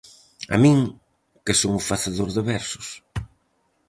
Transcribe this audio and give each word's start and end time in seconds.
A 0.53 0.57
min, 0.63 0.79
que 1.45 1.53
son 1.61 1.71
o 1.79 1.85
facedor 1.91 2.29
de 2.35 2.41
versos. 2.51 2.87